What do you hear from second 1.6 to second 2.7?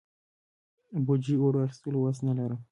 اخستلو وس نه لرم.